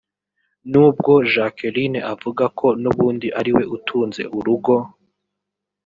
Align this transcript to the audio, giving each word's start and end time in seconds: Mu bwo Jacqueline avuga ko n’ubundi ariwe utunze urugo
Mu 0.71 0.83
bwo 0.95 1.13
Jacqueline 1.33 1.99
avuga 2.13 2.43
ko 2.59 2.67
n’ubundi 2.81 3.27
ariwe 3.39 3.63
utunze 3.75 4.21
urugo 4.37 4.75